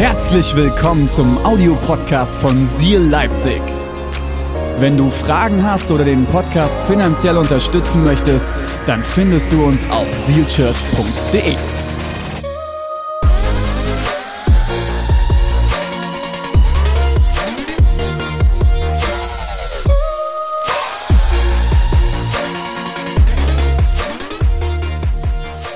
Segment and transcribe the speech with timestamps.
[0.00, 3.60] Herzlich willkommen zum Audiopodcast von Seal Leipzig.
[4.78, 8.48] Wenn du Fragen hast oder den Podcast finanziell unterstützen möchtest,
[8.86, 11.54] dann findest du uns auf sealchurch.de.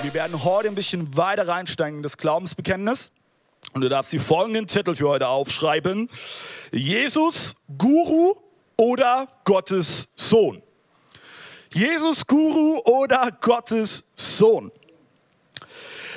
[0.02, 3.12] Wir werden heute ein bisschen weiter reinsteigen in das Glaubensbekenntnis.
[3.74, 6.08] Und du darfst die folgenden Titel für heute aufschreiben.
[6.70, 8.34] Jesus, Guru
[8.76, 10.62] oder Gottes Sohn.
[11.72, 14.70] Jesus, Guru oder Gottes Sohn.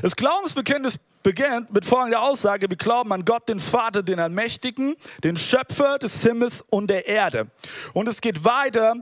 [0.04, 2.70] Das Glaubensbekenntnis beginnt mit folgender Aussage.
[2.70, 7.48] Wir glauben an Gott, den Vater, den Allmächtigen, den Schöpfer des Himmels und der Erde.
[7.94, 9.02] Und es geht weiter.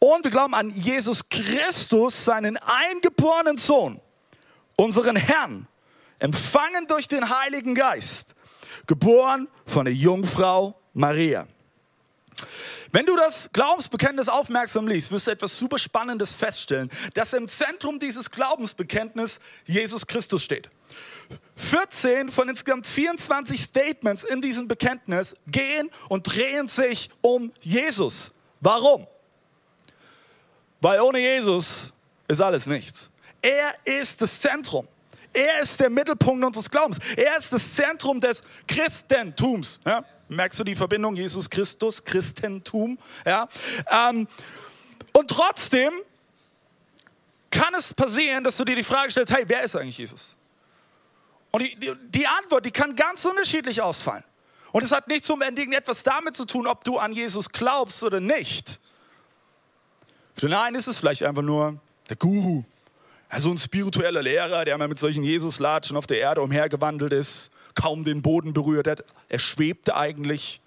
[0.00, 4.00] Und wir glauben an Jesus Christus, seinen eingeborenen Sohn,
[4.74, 5.68] unseren Herrn,
[6.18, 8.34] empfangen durch den Heiligen Geist,
[8.86, 11.46] geboren von der Jungfrau Maria.
[12.90, 17.98] Wenn du das Glaubensbekenntnis aufmerksam liest, wirst du etwas super Spannendes feststellen, dass im Zentrum
[17.98, 20.70] dieses Glaubensbekenntnisses Jesus Christus steht.
[21.56, 28.32] 14 von insgesamt 24 Statements in diesem Bekenntnis gehen und drehen sich um Jesus.
[28.60, 29.06] Warum?
[30.80, 31.92] Weil ohne Jesus
[32.28, 33.10] ist alles nichts.
[33.42, 34.88] Er ist das Zentrum.
[35.32, 36.98] Er ist der Mittelpunkt unseres Glaubens.
[37.16, 39.80] Er ist das Zentrum des Christentums.
[39.84, 40.04] Ja?
[40.28, 41.16] Merkst du die Verbindung?
[41.16, 42.98] Jesus Christus, Christentum.
[43.24, 43.48] Ja?
[43.90, 44.26] Ähm,
[45.12, 45.92] und trotzdem
[47.50, 50.36] kann es passieren, dass du dir die Frage stellst, hey, wer ist eigentlich Jesus?
[51.50, 54.24] Und die, die, die Antwort, die kann ganz unterschiedlich ausfallen.
[54.70, 58.20] Und es hat nichts unbedingt etwas damit zu tun, ob du an Jesus glaubst oder
[58.20, 58.80] nicht.
[60.34, 62.64] Für den einen ist es vielleicht einfach nur der Guru,
[63.28, 68.04] also ein spiritueller Lehrer, der mal mit solchen Jesus-Latschen auf der Erde umhergewandelt ist, kaum
[68.04, 69.04] den Boden berührt hat.
[69.28, 70.60] Er schwebte eigentlich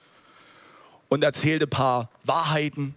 [1.10, 2.96] und erzählte ein paar Wahrheiten.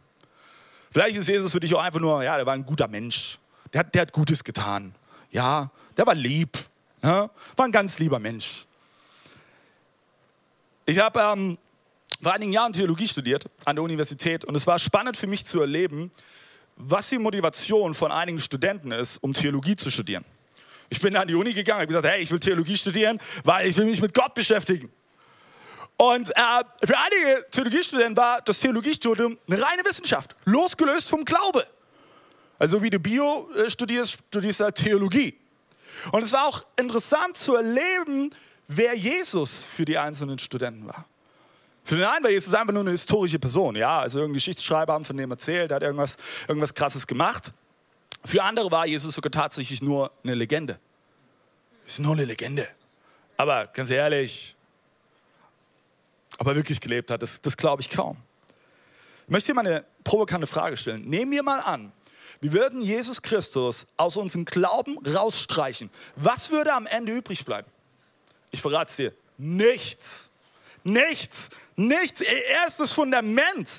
[0.91, 3.39] Vielleicht ist Jesus für dich auch einfach nur, ja, der war ein guter Mensch.
[3.73, 4.95] Der hat, der hat Gutes getan.
[5.31, 6.59] Ja, der war lieb.
[7.03, 8.67] Ja, war ein ganz lieber Mensch.
[10.87, 11.59] Ich habe ähm,
[12.23, 15.61] vor einigen Jahren Theologie studiert an der Universität und es war spannend für mich zu
[15.61, 16.13] erleben,
[16.77, 20.25] was die Motivation von einigen Studenten ist, um Theologie zu studieren.
[20.91, 23.77] Ich bin an die Uni gegangen, habe gesagt, hey, ich will Theologie studieren, weil ich
[23.77, 24.91] will mich mit Gott beschäftigen.
[25.97, 26.43] Und äh,
[26.85, 31.67] für einige Theologiestudenten war das Theologiestudium eine reine Wissenschaft, losgelöst vom Glaube.
[32.59, 35.39] Also wie du Bio äh, studierst, studierst du halt Theologie.
[36.13, 38.31] Und es war auch interessant zu erleben,
[38.67, 41.07] wer Jesus für die einzelnen Studenten war.
[41.85, 45.05] Für den einen war Jesus einfach nur eine historische Person, ja, also irgendein Geschichtsschreiber haben
[45.05, 46.17] von dem erzählt, der hat irgendwas,
[46.49, 47.53] irgendwas Krasses gemacht.
[48.25, 50.79] Für andere war Jesus sogar tatsächlich nur eine Legende.
[51.87, 52.67] Ist nur eine Legende.
[53.37, 54.57] Aber ganz ehrlich,
[56.39, 58.17] ob er wirklich gelebt hat, das, das glaube ich kaum.
[59.27, 61.03] Ich möchte dir mal eine provokante Frage stellen.
[61.07, 61.93] Nehmen wir mal an,
[62.41, 65.91] wir würden Jesus Christus aus unserem Glauben rausstreichen.
[66.17, 67.69] Was würde am Ende übrig bleiben?
[68.51, 69.13] Ich verrate es dir.
[69.37, 70.31] Nichts.
[70.85, 71.49] Nichts.
[71.75, 72.21] Nichts.
[72.21, 73.71] Er ist das Fundament.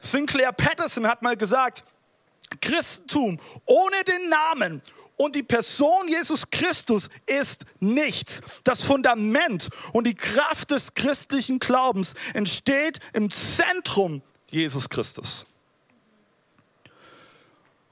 [0.00, 1.84] Sinclair Patterson hat mal gesagt,
[2.60, 4.82] Christentum ohne den Namen
[5.16, 8.40] und die Person Jesus Christus ist nichts.
[8.64, 15.46] Das Fundament und die Kraft des christlichen Glaubens entsteht im Zentrum Jesus Christus.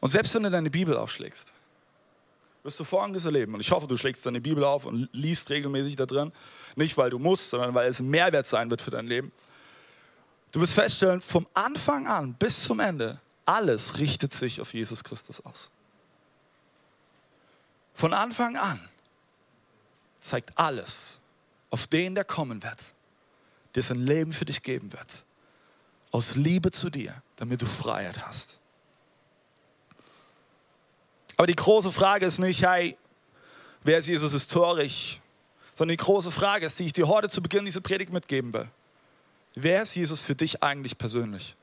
[0.00, 1.53] Und selbst wenn du deine Bibel aufschlägst,
[2.64, 3.54] wirst du Folgendes erleben.
[3.54, 6.32] Und ich hoffe, du schlägst deine Bibel auf und liest regelmäßig da drin.
[6.76, 9.30] Nicht, weil du musst, sondern weil es ein Mehrwert sein wird für dein Leben.
[10.50, 15.44] Du wirst feststellen, vom Anfang an bis zum Ende, alles richtet sich auf Jesus Christus
[15.44, 15.70] aus.
[17.92, 18.80] Von Anfang an
[20.19, 21.19] zeigt alles
[21.69, 22.94] auf den, der kommen wird,
[23.74, 25.24] der sein Leben für dich geben wird.
[26.12, 28.58] Aus Liebe zu dir, damit du Freiheit hast.
[31.37, 32.97] Aber die große Frage ist nicht, hey,
[33.83, 35.21] wer ist Jesus historisch?
[35.75, 38.69] Sondern die große Frage ist, die ich dir heute zu Beginn dieser Predigt mitgeben will.
[39.54, 41.57] Wer ist Jesus für dich eigentlich persönlich?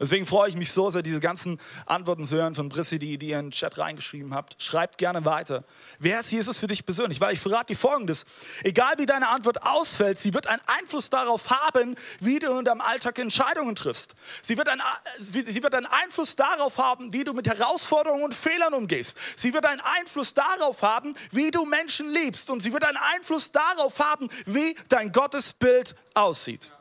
[0.00, 3.30] Deswegen freue ich mich so sehr, diese ganzen Antworten zu hören von Brissi, die, die
[3.30, 4.62] ihr in den Chat reingeschrieben habt.
[4.62, 5.64] Schreibt gerne weiter.
[5.98, 7.20] Wer ist Jesus für dich persönlich?
[7.20, 8.24] Weil ich verrate dir Folgendes.
[8.62, 12.80] Egal wie deine Antwort ausfällt, sie wird einen Einfluss darauf haben, wie du in deinem
[12.80, 14.14] Alltag Entscheidungen triffst.
[14.42, 14.82] Sie wird, einen,
[15.18, 19.18] sie wird einen Einfluss darauf haben, wie du mit Herausforderungen und Fehlern umgehst.
[19.36, 22.50] Sie wird einen Einfluss darauf haben, wie du Menschen liebst.
[22.50, 26.72] Und sie wird einen Einfluss darauf haben, wie dein Gottesbild aussieht.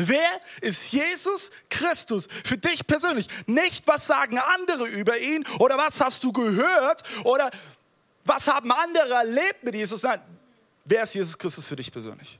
[0.00, 3.26] Wer ist Jesus Christus für dich persönlich?
[3.46, 7.50] Nicht, was sagen andere über ihn oder was hast du gehört oder
[8.24, 10.04] was haben andere erlebt mit Jesus?
[10.04, 10.20] Nein,
[10.84, 12.38] wer ist Jesus Christus für dich persönlich?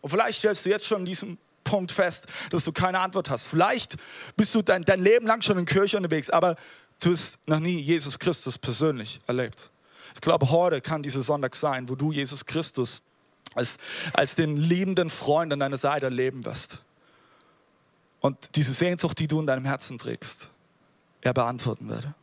[0.00, 3.48] Und vielleicht stellst du jetzt schon an diesem Punkt fest, dass du keine Antwort hast.
[3.48, 3.96] Vielleicht
[4.34, 6.56] bist du dein, dein Leben lang schon in Kirche unterwegs, aber
[7.02, 9.70] du hast noch nie Jesus Christus persönlich erlebt.
[10.14, 13.02] Ich glaube, heute kann dieser Sonntag sein, wo du Jesus Christus
[13.54, 13.76] als,
[14.12, 16.82] als den liebenden Freund an deiner Seite erleben wirst.
[18.20, 20.50] Und diese Sehnsucht, die du in deinem Herzen trägst,
[21.20, 22.14] er beantworten würde.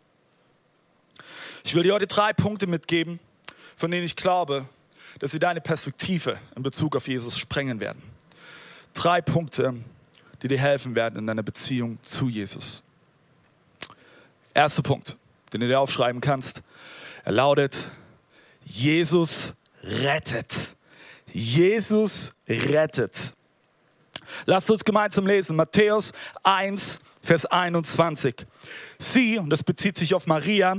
[1.63, 3.19] Ich will dir heute drei Punkte mitgeben,
[3.75, 4.67] von denen ich glaube,
[5.19, 8.01] dass sie deine Perspektive in Bezug auf Jesus sprengen werden.
[8.93, 9.73] Drei Punkte,
[10.41, 12.83] die dir helfen werden in deiner Beziehung zu Jesus.
[14.53, 15.17] Erster Punkt,
[15.53, 16.61] den du dir aufschreiben kannst,
[17.23, 17.89] er lautet,
[18.63, 20.74] Jesus rettet.
[21.35, 23.35] Jesus rettet.
[24.45, 25.57] Lasst uns gemeinsam lesen.
[25.57, 28.45] Matthäus 1, Vers 21.
[28.99, 30.77] Sie, und das bezieht sich auf Maria,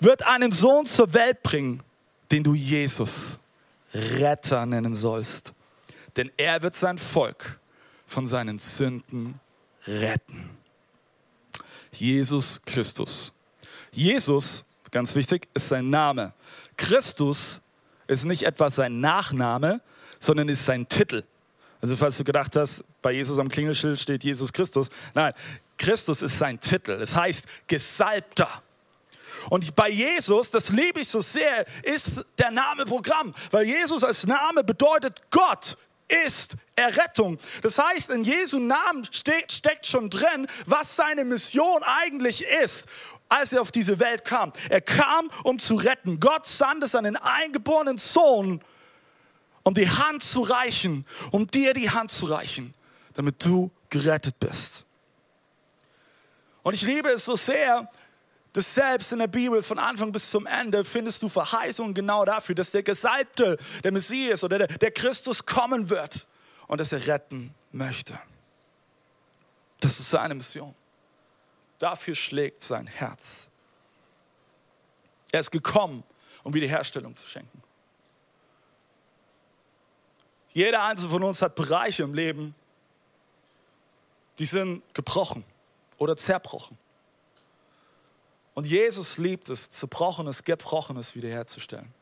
[0.00, 1.82] wird einen Sohn zur Welt bringen,
[2.30, 3.38] den du Jesus
[3.92, 5.52] Retter nennen sollst.
[6.16, 7.60] Denn er wird sein Volk
[8.06, 9.38] von seinen Sünden
[9.86, 10.56] retten.
[11.92, 13.34] Jesus Christus.
[13.90, 16.32] Jesus, ganz wichtig, ist sein Name.
[16.78, 17.60] Christus
[18.12, 19.80] ist nicht etwa sein Nachname,
[20.20, 21.24] sondern ist sein Titel.
[21.80, 24.88] Also falls du gedacht hast, bei Jesus am Klingelschild steht Jesus Christus.
[25.14, 25.32] Nein,
[25.76, 26.92] Christus ist sein Titel.
[26.92, 28.62] Es heißt Gesalbter.
[29.50, 34.24] Und bei Jesus, das liebe ich so sehr, ist der Name Programm, weil Jesus als
[34.24, 35.76] Name bedeutet, Gott
[36.26, 37.38] ist Errettung.
[37.62, 42.86] Das heißt, in Jesu Namen steht, steckt schon drin, was seine Mission eigentlich ist
[43.32, 44.52] als er auf diese Welt kam.
[44.68, 46.20] Er kam, um zu retten.
[46.20, 48.60] Gott sandte seinen eingeborenen Sohn,
[49.62, 52.74] um die Hand zu reichen, um dir die Hand zu reichen,
[53.14, 54.84] damit du gerettet bist.
[56.62, 57.90] Und ich liebe es so sehr,
[58.52, 62.54] dass selbst in der Bibel von Anfang bis zum Ende findest du Verheißungen genau dafür,
[62.54, 66.26] dass der Gesalbte, der Messias oder der, der Christus kommen wird
[66.66, 68.18] und dass er retten möchte.
[69.80, 70.74] Das ist seine Mission.
[71.82, 73.48] Dafür schlägt sein Herz.
[75.32, 76.04] Er ist gekommen,
[76.44, 77.60] um Wiederherstellung zu schenken.
[80.52, 82.54] Jeder einzelne von uns hat Bereiche im Leben,
[84.38, 85.42] die sind gebrochen
[85.98, 86.78] oder zerbrochen.
[88.54, 91.92] Und Jesus liebt es, zerbrochenes, gebrochenes wiederherzustellen.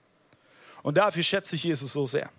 [0.83, 2.31] Und dafür schätze ich Jesus so sehr.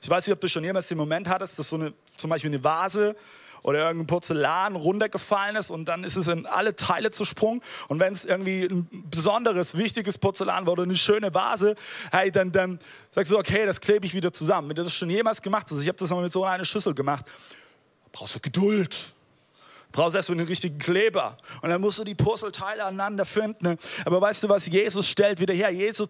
[0.00, 2.50] Ich weiß nicht, ob du schon jemals den Moment hattest, dass so eine, zum Beispiel
[2.50, 3.16] eine Vase
[3.66, 7.62] oder irgendein Porzellan runtergefallen ist und dann ist es in alle Teile zersprungen.
[7.88, 11.74] Und wenn es irgendwie ein besonderes, wichtiges Porzellan war oder eine schöne Vase,
[12.12, 12.78] hey, dann, dann
[13.10, 14.68] sagst du, okay, das klebe ich wieder zusammen.
[14.68, 16.94] Wenn du das schon jemals gemacht hast, ich habe das mal mit so einer Schüssel
[16.94, 17.24] gemacht,
[18.12, 19.15] brauchst du Geduld
[19.92, 21.36] brauchst erstmal einen richtigen Kleber.
[21.62, 23.64] Und dann musst du die Puzzleteile aneinander finden.
[23.64, 23.76] Ne?
[24.04, 24.66] Aber weißt du was?
[24.66, 25.70] Jesus stellt wieder her.
[25.70, 26.08] Jesus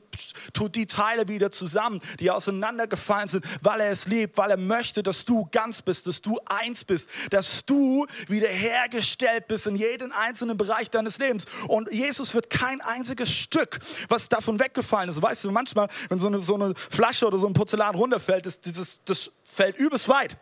[0.52, 5.02] tut die Teile wieder zusammen, die auseinandergefallen sind, weil er es liebt, weil er möchte,
[5.02, 10.56] dass du ganz bist, dass du eins bist, dass du wiederhergestellt bist in jedem einzelnen
[10.56, 11.44] Bereich deines Lebens.
[11.68, 13.78] Und Jesus wird kein einziges Stück,
[14.08, 15.22] was davon weggefallen ist.
[15.22, 18.60] Weißt du, manchmal, wenn so eine, so eine Flasche oder so ein Porzellan runterfällt, das,
[18.60, 20.36] das, das fällt übelst weit.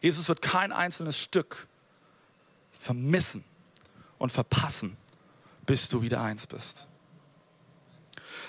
[0.00, 1.68] Jesus wird kein einzelnes Stück
[2.82, 3.44] vermissen
[4.18, 4.96] und verpassen,
[5.64, 6.86] bis du wieder eins bist.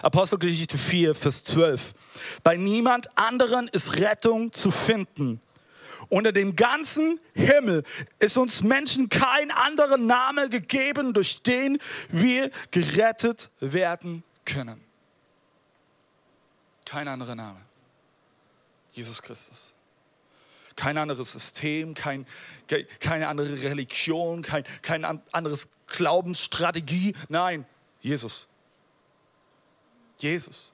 [0.01, 1.93] Apostelgeschichte 4, Vers 12.
[2.43, 5.39] Bei niemand anderen ist Rettung zu finden.
[6.09, 7.83] Unter dem ganzen Himmel
[8.19, 14.83] ist uns Menschen kein anderer Name gegeben, durch den wir gerettet werden können.
[16.85, 17.61] Kein anderer Name.
[18.91, 19.72] Jesus Christus
[20.75, 22.25] kein anderes System, kein,
[22.99, 27.15] keine andere Religion, kein, kein anderes Glaubensstrategie.
[27.29, 27.65] Nein,
[28.01, 28.47] Jesus.
[30.17, 30.73] Jesus.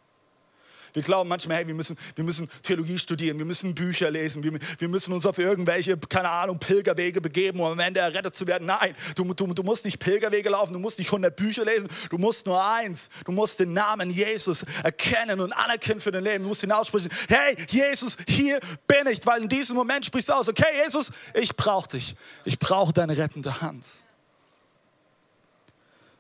[0.94, 4.58] Wir glauben manchmal, hey, wir müssen, wir müssen Theologie studieren, wir müssen Bücher lesen, wir,
[4.78, 8.66] wir müssen uns auf irgendwelche, keine Ahnung, Pilgerwege begeben, um am Ende errettet zu werden.
[8.66, 12.18] Nein, du, du, du musst nicht Pilgerwege laufen, du musst nicht 100 Bücher lesen, du
[12.18, 16.44] musst nur eins, du musst den Namen Jesus erkennen und anerkennen für dein Leben.
[16.44, 20.34] Du musst ihn aussprechen, hey, Jesus, hier bin ich, weil in diesem Moment sprichst du
[20.34, 22.16] aus, okay, Jesus, ich brauche dich,
[22.46, 23.86] ich brauche deine rettende Hand.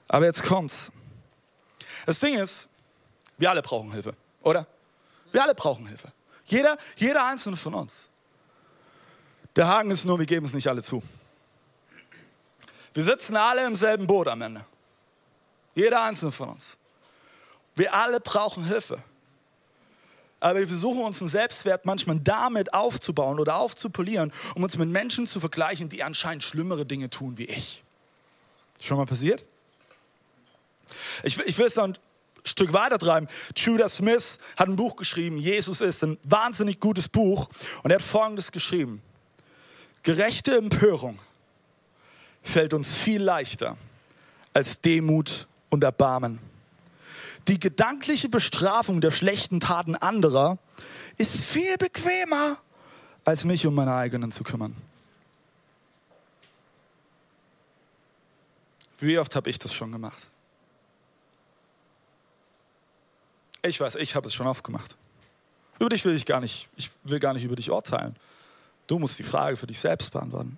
[0.07, 0.91] Aber jetzt kommt's.
[2.05, 2.67] Das Ding ist,
[3.37, 4.15] wir alle brauchen Hilfe.
[4.49, 4.65] Oder?
[5.31, 6.11] Wir alle brauchen Hilfe.
[6.45, 8.07] Jeder, jeder einzelne von uns.
[9.55, 11.03] Der Haken ist nur, wir geben es nicht alle zu.
[12.93, 14.65] Wir sitzen alle im selben Boot am Ende.
[15.75, 16.77] Jeder einzelne von uns.
[17.75, 19.03] Wir alle brauchen Hilfe.
[20.39, 25.39] Aber wir versuchen unseren Selbstwert manchmal damit aufzubauen oder aufzupolieren, um uns mit Menschen zu
[25.39, 27.83] vergleichen, die anscheinend schlimmere Dinge tun wie ich.
[28.79, 29.45] Schon mal passiert?
[31.21, 31.95] Ich, ich will es dann
[32.49, 33.27] Stück weiter treiben.
[33.55, 37.49] Judah Smith hat ein Buch geschrieben, Jesus ist ein wahnsinnig gutes Buch.
[37.83, 39.01] Und er hat Folgendes geschrieben.
[40.03, 41.19] Gerechte Empörung
[42.41, 43.77] fällt uns viel leichter
[44.53, 46.39] als Demut und Erbarmen.
[47.47, 50.57] Die gedankliche Bestrafung der schlechten Taten anderer
[51.17, 52.57] ist viel bequemer,
[53.25, 54.75] als mich um meine eigenen zu kümmern.
[58.99, 60.29] Wie oft habe ich das schon gemacht?
[63.61, 64.95] Ich weiß, ich habe es schon oft gemacht.
[65.79, 68.15] Über dich will ich gar nicht, ich will gar nicht über dich urteilen.
[68.87, 70.57] Du musst die Frage für dich selbst beantworten.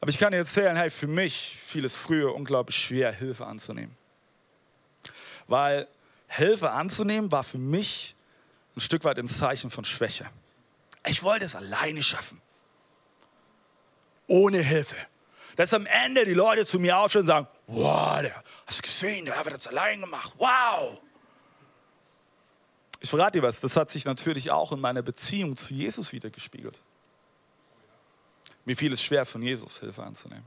[0.00, 3.96] Aber ich kann dir erzählen, hey, für mich fiel es früher unglaublich schwer, Hilfe anzunehmen.
[5.48, 5.88] Weil
[6.28, 8.14] Hilfe anzunehmen war für mich
[8.76, 10.26] ein Stück weit ein Zeichen von Schwäche.
[11.06, 12.40] Ich wollte es alleine schaffen.
[14.28, 14.96] Ohne Hilfe.
[15.56, 19.24] Dass am Ende die Leute zu mir aufstehen und sagen, wow, der, hast du gesehen,
[19.24, 20.32] der hat das allein gemacht.
[20.36, 21.00] Wow.
[23.00, 26.80] Ich verrate dir was, das hat sich natürlich auch in meiner Beziehung zu Jesus wiedergespiegelt.
[28.64, 30.44] Mir fiel es schwer, von Jesus Hilfe anzunehmen.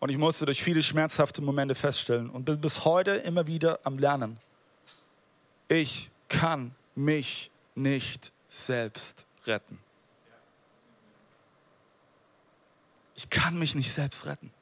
[0.00, 3.98] Und ich musste durch viele schmerzhafte Momente feststellen und bin bis heute immer wieder am
[3.98, 4.38] Lernen.
[5.68, 9.78] Ich kann mich nicht selbst retten.
[13.16, 14.52] Ich kann mich nicht selbst retten.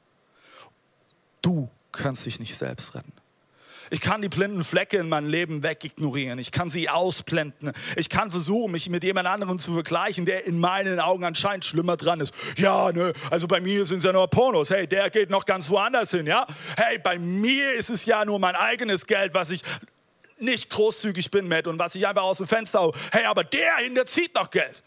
[1.41, 3.11] Du kannst dich nicht selbst retten.
[3.93, 6.39] Ich kann die blinden Flecke in meinem Leben wegignorieren.
[6.39, 7.73] Ich kann sie ausblenden.
[7.95, 11.95] Ich kann versuchen, mich mit jemand anderem zu vergleichen, der in meinen Augen anscheinend schlimmer
[11.95, 12.33] dran ist.
[12.57, 14.71] Ja, ne, also bei mir sind es ja nur Pornos.
[14.71, 16.47] Hey, der geht noch ganz woanders hin, ja?
[16.75, 19.61] Hey, bei mir ist es ja nur mein eigenes Geld, was ich
[20.39, 22.95] nicht großzügig bin mit und was ich einfach aus dem Fenster hau.
[23.11, 24.81] Hey, aber der hinterzieht noch Geld.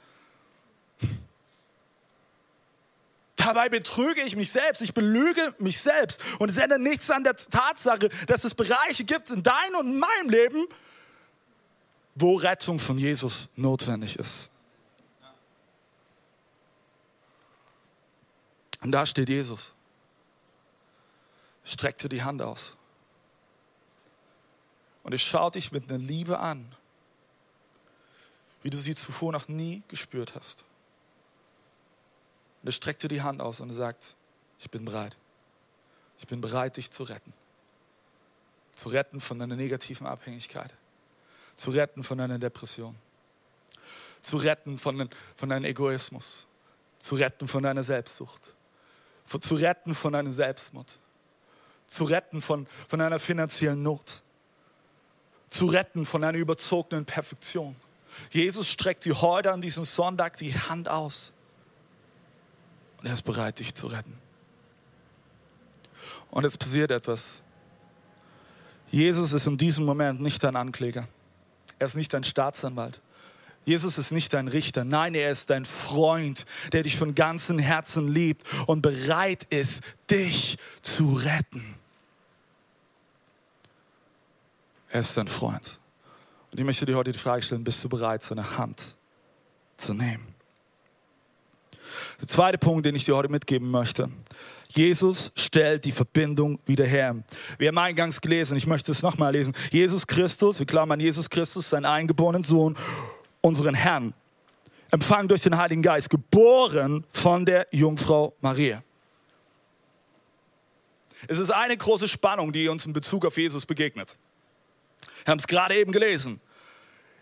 [3.47, 7.37] Dabei betrüge ich mich selbst, ich belüge mich selbst und es ändert nichts an der
[7.37, 10.67] Tatsache, dass es Bereiche gibt in deinem und in meinem Leben,
[12.17, 14.51] wo Rettung von Jesus notwendig ist.
[18.81, 19.75] Und da steht Jesus.
[21.65, 22.77] Streckte die Hand aus.
[25.05, 26.75] Und er schaut dich mit einer Liebe an,
[28.65, 30.66] wie du sie zuvor noch nie gespürt hast.
[32.67, 34.17] Und er streckt dir die Hand aus und sagt,
[34.59, 35.17] ich bin bereit.
[36.19, 37.33] Ich bin bereit, dich zu retten.
[38.75, 40.75] Zu retten von deiner negativen Abhängigkeit.
[41.55, 42.97] Zu retten von deiner Depression.
[44.21, 46.49] Zu retten von, von deinem Egoismus.
[46.99, 48.53] Zu retten von deiner Selbstsucht.
[49.29, 50.99] Zu retten von deinem Selbstmord.
[51.87, 54.23] Zu retten von, von deiner finanziellen Not.
[55.51, 57.77] Zu retten von einer überzogenen Perfektion.
[58.31, 61.33] Jesus streckt dir heute an diesem Sonntag die Hand aus
[63.07, 64.19] er ist bereit, dich zu retten.
[66.31, 67.43] Und jetzt passiert etwas.
[68.91, 71.07] Jesus ist in diesem Moment nicht dein Ankläger.
[71.79, 73.01] Er ist nicht dein Staatsanwalt.
[73.65, 74.85] Jesus ist nicht dein Richter.
[74.85, 80.59] Nein, er ist dein Freund, der dich von ganzem Herzen liebt und bereit ist, dich
[80.83, 81.77] zu retten.
[84.89, 85.79] Er ist dein Freund.
[86.51, 88.97] Und ich möchte dir heute die Frage stellen, bist du bereit, seine Hand
[89.77, 90.36] zu nehmen?
[92.21, 94.09] Der zweite Punkt, den ich dir heute mitgeben möchte.
[94.69, 97.17] Jesus stellt die Verbindung wieder her.
[97.59, 99.55] Wir haben eingangs gelesen, ich möchte es nochmal lesen.
[99.71, 102.77] Jesus Christus, wir klammern Jesus Christus, sein eingeborenen Sohn,
[103.41, 104.13] unseren Herrn,
[104.91, 108.83] empfangen durch den Heiligen Geist, geboren von der Jungfrau Maria.
[111.29, 114.17] Es ist eine große Spannung, die uns in Bezug auf Jesus begegnet.
[115.25, 116.41] Wir haben es gerade eben gelesen.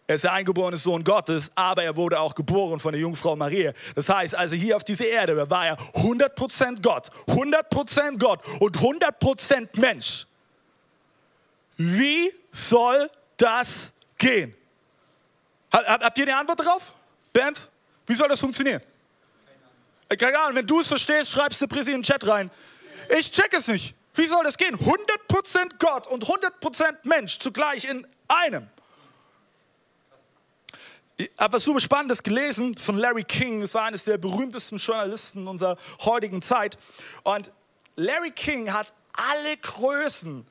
[0.07, 3.73] Er ist der eingeborene Sohn Gottes, aber er wurde auch geboren von der Jungfrau Maria.
[3.95, 9.81] Das heißt, also hier auf dieser Erde war er 100% Gott, 100% Gott und 100%
[9.81, 10.27] Mensch.
[11.79, 14.55] Wie soll das gehen?
[15.73, 16.93] Habt ihr eine Antwort darauf?
[17.33, 17.69] Bernd,
[18.07, 18.83] wie soll das funktionieren?
[20.19, 22.51] Keine Ahnung, wenn du es verstehst, schreibst du Präsi in den Chat rein.
[23.19, 23.95] Ich check es nicht.
[24.15, 24.77] Wie soll das gehen?
[24.77, 28.69] 100% Gott und 100% Mensch zugleich in einem.
[31.17, 33.61] Ich habe was super Spannendes gelesen von Larry King.
[33.61, 36.77] Das war eines der berühmtesten Journalisten unserer heutigen Zeit.
[37.23, 37.53] Und
[37.95, 40.45] Larry King hat alle Größen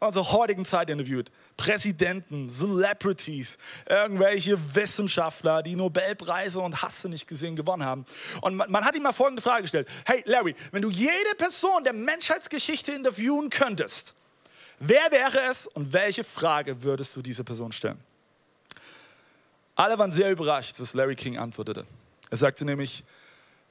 [0.00, 1.30] unserer heutigen Zeit interviewt.
[1.56, 3.56] Präsidenten, Celebrities,
[3.88, 8.04] irgendwelche Wissenschaftler, die Nobelpreise und hast du nicht gesehen gewonnen haben.
[8.40, 9.86] Und man, man hat ihm mal folgende Frage gestellt.
[10.06, 14.14] Hey Larry, wenn du jede Person der Menschheitsgeschichte interviewen könntest,
[14.80, 18.02] wer wäre es und welche Frage würdest du dieser Person stellen?
[19.80, 21.86] Alle waren sehr überrascht, was Larry King antwortete.
[22.28, 23.02] Er sagte nämlich,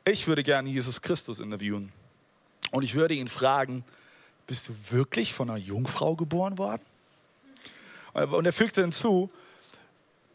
[0.06, 1.92] ich würde gerne Jesus Christus interviewen.
[2.72, 3.86] Und ich würde ihn fragen,
[4.48, 6.82] bist du wirklich von einer Jungfrau geboren worden?
[8.13, 9.30] Und er fügte hinzu,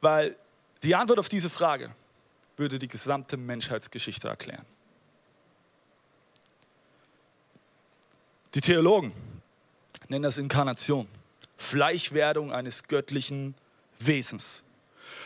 [0.01, 0.37] weil
[0.85, 1.93] die Antwort auf diese Frage
[2.57, 4.65] würde die gesamte Menschheitsgeschichte erklären.
[8.55, 9.13] Die Theologen
[10.07, 11.09] nennen das Inkarnation,
[11.57, 13.57] Fleischwerdung eines göttlichen
[13.99, 14.64] Wesens.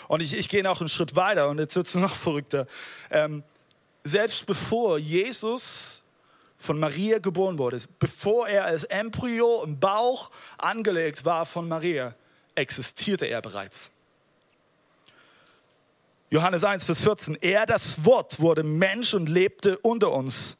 [0.09, 2.67] Und ich, ich gehe noch einen Schritt weiter und jetzt wird es noch verrückter.
[3.11, 3.45] Ähm,
[4.03, 6.03] selbst bevor Jesus
[6.57, 12.15] von Maria geboren wurde, bevor er als Embryo im Bauch angelegt war von Maria,
[12.55, 13.91] existierte er bereits.
[16.31, 17.39] Johannes 1, Vers 14.
[17.41, 20.57] Er, das Wort, wurde Mensch und lebte unter uns.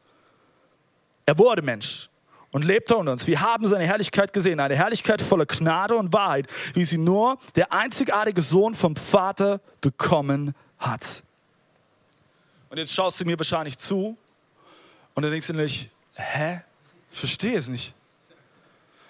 [1.27, 2.09] Er wurde Mensch
[2.51, 3.27] und lebte unter uns.
[3.27, 7.73] Wir haben seine Herrlichkeit gesehen, eine Herrlichkeit voller Gnade und Wahrheit, wie sie nur der
[7.73, 11.23] einzigartige Sohn vom Vater bekommen hat.
[12.71, 14.17] Und jetzt schaust du mir wahrscheinlich zu
[15.15, 16.61] und dann denkst du nicht, hä?
[17.11, 17.95] Ich verstehe es nicht.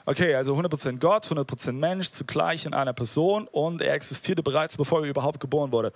[0.06, 5.02] Okay, also 100% Gott, 100% Mensch, zugleich in einer Person und er existierte bereits, bevor
[5.02, 5.92] er überhaupt geboren wurde.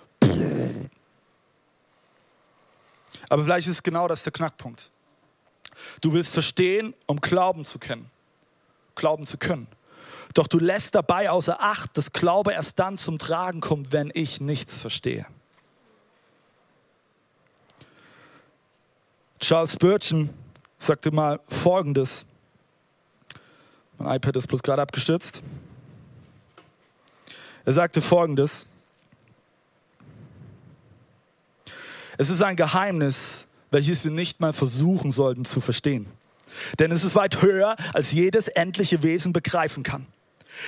[3.29, 4.91] Aber vielleicht ist genau das der Knackpunkt.
[6.01, 8.09] Du willst verstehen, um glauben zu können.
[8.95, 9.67] Glauben zu können.
[10.33, 14.41] Doch du lässt dabei außer Acht, dass Glaube erst dann zum Tragen kommt, wenn ich
[14.41, 15.25] nichts verstehe.
[19.39, 20.29] Charles Spurgeon
[20.79, 22.25] sagte mal Folgendes.
[23.97, 25.43] Mein iPad ist bloß gerade abgestürzt.
[27.65, 28.65] Er sagte Folgendes.
[32.17, 36.05] Es ist ein Geheimnis, welches wir nicht mal versuchen sollten zu verstehen.
[36.77, 40.05] Denn es ist weit höher, als jedes endliche Wesen begreifen kann.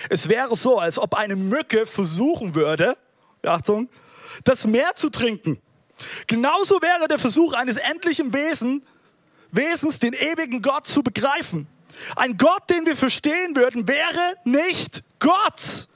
[0.10, 2.98] Es wäre so, als ob eine Mücke versuchen würde,
[3.44, 3.88] Achtung,
[4.44, 5.60] das Meer zu trinken.
[6.26, 8.82] Genauso wäre der Versuch eines endlichen Wesen,
[9.52, 11.68] Wesens, den ewigen Gott zu begreifen.
[12.16, 15.88] Ein Gott, den wir verstehen würden, wäre nicht Gott.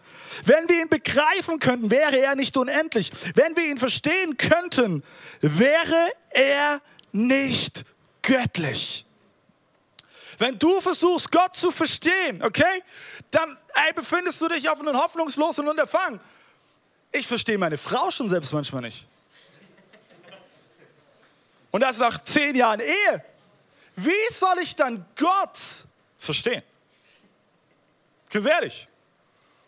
[0.45, 3.11] Wenn wir ihn begreifen könnten, wäre er nicht unendlich.
[3.33, 5.03] Wenn wir ihn verstehen könnten,
[5.41, 7.85] wäre er nicht
[8.21, 9.05] göttlich.
[10.37, 12.83] Wenn du versuchst, Gott zu verstehen, okay,
[13.31, 16.19] dann ey, befindest du dich auf einem hoffnungslosen Unterfangen.
[17.11, 19.05] Ich verstehe meine Frau schon selbst manchmal nicht.
[21.71, 23.23] Und das nach zehn Jahren Ehe.
[23.95, 25.59] Wie soll ich dann Gott
[26.17, 26.63] verstehen?
[28.29, 28.87] Ganz ehrlich.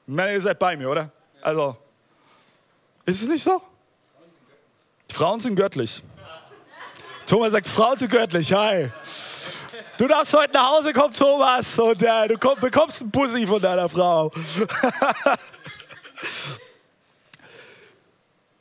[0.07, 1.11] Ich meine, ihr seid bei mir, oder?
[1.41, 1.77] Also,
[3.05, 3.61] ist es nicht so?
[5.11, 6.01] Frauen sind göttlich.
[7.25, 8.53] Thomas sagt, Frauen sind göttlich.
[8.53, 8.91] Hi.
[9.97, 13.61] Du darfst heute nach Hause kommen, Thomas, und äh, du komm, bekommst einen Pussy von
[13.61, 14.31] deiner Frau.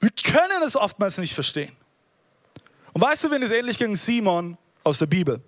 [0.00, 1.76] Wir können es oftmals nicht verstehen.
[2.92, 3.94] Und weißt du, wenn es ähnlich ging?
[3.94, 5.40] Simon aus der Bibel.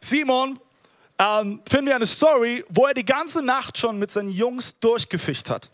[0.00, 0.58] Simon
[1.18, 5.48] ähm, finden wir eine Story, wo er die ganze Nacht schon mit seinen Jungs durchgefischt
[5.50, 5.70] hat.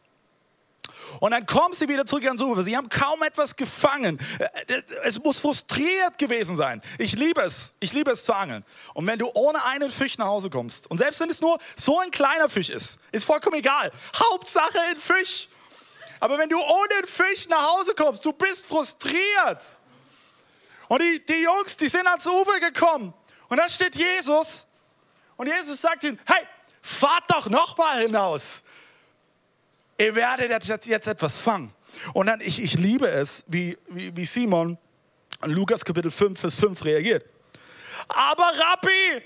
[1.20, 2.62] Und dann kommen sie wieder zurück ans Ufer.
[2.62, 4.18] Sie haben kaum etwas gefangen.
[4.38, 6.82] Äh, es muss frustriert gewesen sein.
[6.98, 7.72] Ich liebe es.
[7.80, 8.64] Ich liebe es zu angeln.
[8.94, 11.98] Und wenn du ohne einen Fisch nach Hause kommst, und selbst wenn es nur so
[11.98, 13.90] ein kleiner Fisch ist, ist vollkommen egal.
[14.14, 15.48] Hauptsache ein Fisch.
[16.20, 19.78] Aber wenn du ohne einen Fisch nach Hause kommst, du bist frustriert.
[20.88, 23.14] Und die, die Jungs, die sind ans Ufer gekommen.
[23.48, 24.66] Und da steht Jesus
[25.36, 26.46] und Jesus sagt ihnen, hey,
[26.80, 28.61] fahrt doch nochmal hinaus.
[30.02, 31.72] Ihr werdet jetzt, jetzt etwas fangen.
[32.12, 34.76] Und dann, ich, ich liebe es, wie, wie, wie Simon
[35.44, 37.24] in Lukas Kapitel 5, Vers 5 reagiert.
[38.08, 39.22] Aber Rabbi,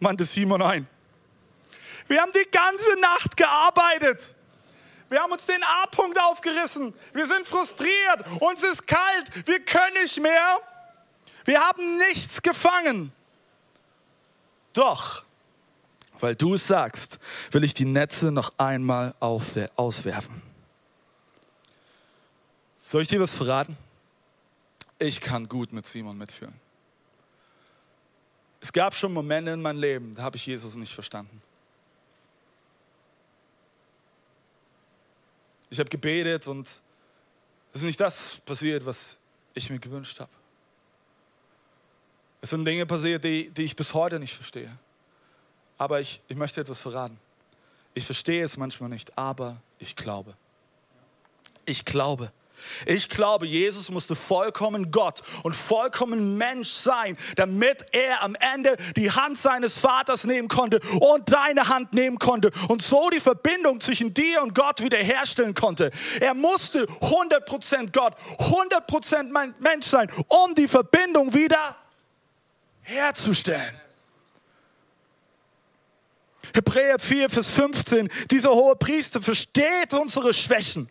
[0.00, 0.88] meinte Simon ein,
[2.08, 4.34] wir haben die ganze Nacht gearbeitet.
[5.08, 6.92] Wir haben uns den A-Punkt aufgerissen.
[7.12, 8.24] Wir sind frustriert.
[8.40, 9.46] Uns ist kalt.
[9.46, 10.58] Wir können nicht mehr.
[11.44, 13.12] Wir haben nichts gefangen.
[14.72, 15.25] Doch,
[16.20, 17.18] weil du es sagst,
[17.50, 20.42] will ich die Netze noch einmal auswerfen.
[22.78, 23.76] Soll ich dir was verraten?
[24.98, 26.54] Ich kann gut mit Simon mitfühlen.
[28.60, 31.42] Es gab schon Momente in meinem Leben, da habe ich Jesus nicht verstanden.
[35.68, 36.82] Ich habe gebetet und es
[37.80, 39.18] ist nicht das passiert, was
[39.52, 40.30] ich mir gewünscht habe.
[42.40, 44.78] Es sind Dinge passiert, die, die ich bis heute nicht verstehe.
[45.78, 47.18] Aber ich, ich möchte etwas verraten.
[47.94, 50.34] Ich verstehe es manchmal nicht, aber ich glaube.
[51.64, 52.32] Ich glaube.
[52.86, 59.10] Ich glaube, Jesus musste vollkommen Gott und vollkommen Mensch sein, damit er am Ende die
[59.10, 64.14] Hand seines Vaters nehmen konnte und deine Hand nehmen konnte und so die Verbindung zwischen
[64.14, 65.90] dir und Gott wiederherstellen konnte.
[66.20, 71.76] Er musste 100% Gott, 100% Mensch sein, um die Verbindung wieder
[72.82, 73.85] herzustellen.
[76.54, 80.88] Hebräer 4, Vers 15, dieser hohe Priester versteht unsere Schwächen.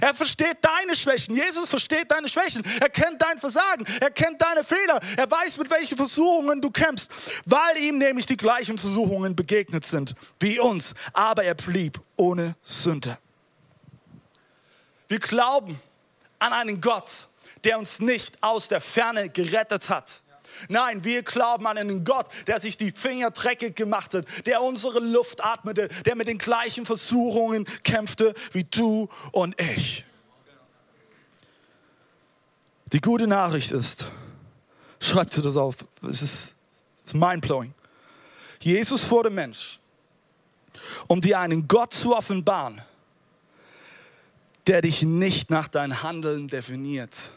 [0.00, 1.34] Er versteht deine Schwächen.
[1.34, 2.62] Jesus versteht deine Schwächen.
[2.80, 3.86] Er kennt dein Versagen.
[4.00, 5.00] Er kennt deine Fehler.
[5.16, 7.10] Er weiß, mit welchen Versuchungen du kämpfst,
[7.44, 10.94] weil ihm nämlich die gleichen Versuchungen begegnet sind wie uns.
[11.12, 13.16] Aber er blieb ohne Sünde.
[15.08, 15.80] Wir glauben
[16.38, 17.28] an einen Gott,
[17.64, 20.22] der uns nicht aus der Ferne gerettet hat.
[20.68, 25.00] Nein, wir glauben an einen Gott, der sich die Finger dreckig gemacht hat, der unsere
[25.00, 30.04] Luft atmete, der mit den gleichen Versuchungen kämpfte wie du und ich.
[32.92, 34.04] Die gute Nachricht ist,
[35.00, 36.54] schreibt dir das auf, es ist,
[37.04, 37.74] ist mindblowing.
[38.60, 39.78] Jesus wurde Mensch,
[41.06, 42.80] um dir einen Gott zu offenbaren,
[44.66, 47.30] der dich nicht nach deinem Handeln definiert,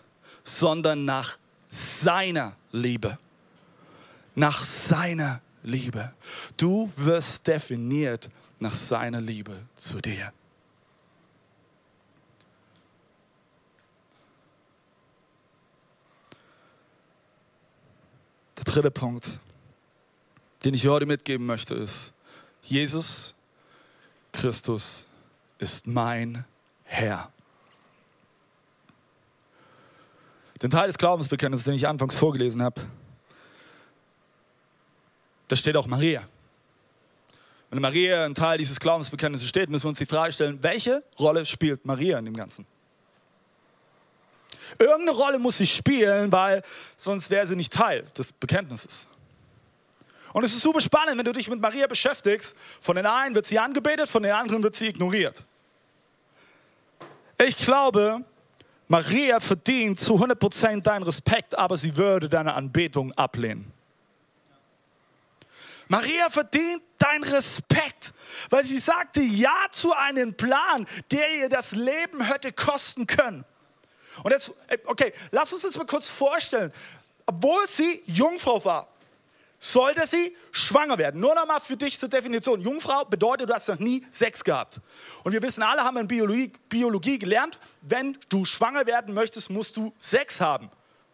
[0.43, 1.37] sondern nach
[1.69, 3.17] seiner Liebe.
[4.35, 6.13] Nach seiner Liebe.
[6.57, 8.29] Du wirst definiert
[8.59, 10.33] nach seiner Liebe zu dir.
[18.57, 19.39] Der dritte Punkt,
[20.63, 22.11] den ich heute mitgeben möchte, ist,
[22.61, 23.33] Jesus
[24.33, 25.05] Christus
[25.59, 26.45] ist mein
[26.83, 27.31] Herr.
[30.61, 32.81] Den Teil des Glaubensbekenntnisses, den ich anfangs vorgelesen habe,
[35.47, 36.27] da steht auch Maria.
[37.69, 41.45] Wenn Maria ein Teil dieses Glaubensbekenntnisses steht, müssen wir uns die Frage stellen, welche Rolle
[41.45, 42.65] spielt Maria in dem Ganzen?
[44.77, 46.63] Irgendeine Rolle muss sie spielen, weil
[46.95, 49.07] sonst wäre sie nicht Teil des Bekenntnisses.
[50.33, 52.55] Und es ist super spannend, wenn du dich mit Maria beschäftigst.
[52.81, 55.45] Von den einen wird sie angebetet, von den anderen wird sie ignoriert.
[57.39, 58.23] Ich glaube,
[58.89, 63.71] Maria verdient zu 100% deinen Respekt, aber sie würde deine Anbetung ablehnen.
[65.87, 68.13] Maria verdient deinen Respekt,
[68.49, 73.45] weil sie sagte Ja zu einem Plan, der ihr das Leben hätte kosten können.
[74.23, 74.51] Und jetzt,
[74.85, 76.73] okay, lass uns das mal kurz vorstellen.
[77.27, 78.87] Obwohl sie Jungfrau war,
[79.59, 81.19] sollte sie schwanger werden.
[81.19, 82.61] Nur noch mal für dich zur Definition.
[82.61, 84.79] Jungfrau bedeutet, du hast noch nie Sex gehabt.
[85.23, 89.75] Und wir wissen alle, haben in Biologie, Biologie gelernt, wenn du schwanger werden möchtest, musst
[89.77, 90.71] du Sex haben.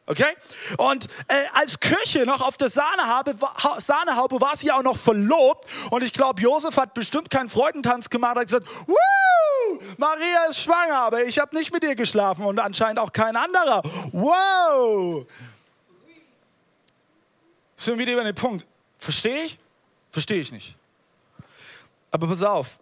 [0.07, 0.35] Okay?
[0.77, 3.35] Und äh, als Kirche noch auf der Sahnehaube,
[3.79, 5.65] Sahnehaube war sie auch noch verlobt.
[5.89, 8.35] Und ich glaube, Josef hat bestimmt keinen Freudentanz gemacht.
[8.35, 8.95] Er hat gesagt, Woo!
[9.97, 13.81] Maria ist schwanger, aber ich habe nicht mit ihr geschlafen und anscheinend auch kein anderer.
[14.11, 15.25] Wow!
[17.85, 18.65] Sind wir wieder über den Punkt.
[18.97, 19.59] Verstehe ich?
[20.09, 20.75] Verstehe ich nicht.
[22.09, 22.79] Aber pass auf,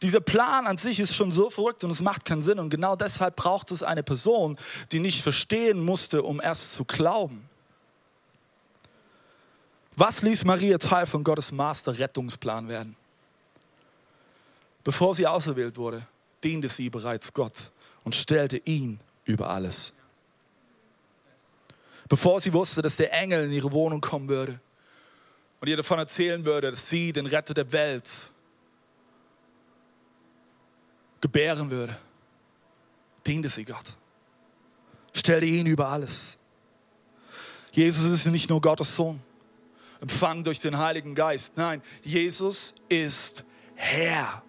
[0.00, 2.60] dieser Plan an sich ist schon so verrückt und es macht keinen Sinn.
[2.60, 4.56] Und genau deshalb braucht es eine Person,
[4.92, 7.48] die nicht verstehen musste, um erst zu glauben.
[9.96, 12.94] Was ließ Maria Teil von Gottes Master-Rettungsplan werden?
[14.84, 16.06] Bevor sie auserwählt wurde,
[16.44, 17.72] diente sie bereits Gott
[18.04, 19.92] und stellte ihn über alles
[22.08, 24.60] bevor sie wusste, dass der Engel in ihre Wohnung kommen würde
[25.60, 28.30] und ihr davon erzählen würde, dass sie den Retter der Welt
[31.20, 31.96] gebären würde,
[33.26, 33.96] diente sie Gott.
[35.14, 36.36] Stellte ihn über alles.
[37.72, 39.20] Jesus ist nicht nur Gottes Sohn,
[40.00, 41.56] empfangen durch den Heiligen Geist.
[41.56, 44.42] Nein, Jesus ist Herr.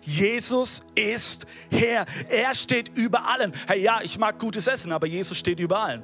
[0.00, 2.06] Jesus ist Herr.
[2.28, 3.52] Er steht über allen.
[3.66, 6.02] Hey, ja, ich mag gutes Essen, aber Jesus steht über allen.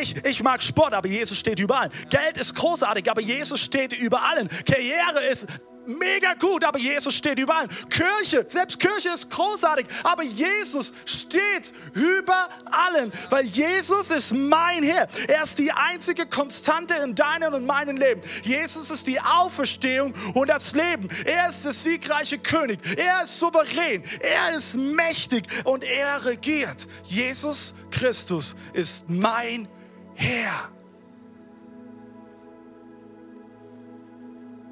[0.00, 1.90] Ich, ich mag Sport, aber Jesus steht überall.
[2.10, 4.48] Geld ist großartig, aber Jesus steht über allen.
[4.64, 5.46] Karriere ist
[5.86, 7.68] mega gut, aber Jesus steht überall.
[7.90, 15.08] Kirche, selbst Kirche ist großartig, aber Jesus steht über allen, weil Jesus ist mein Herr.
[15.28, 18.22] Er ist die einzige Konstante in deinem und meinem Leben.
[18.42, 21.08] Jesus ist die Auferstehung und das Leben.
[21.24, 22.78] Er ist der siegreiche König.
[22.96, 24.02] Er ist souverän.
[24.20, 26.86] Er ist mächtig und er regiert.
[27.04, 29.68] Jesus Christus ist mein
[30.14, 30.70] Herr.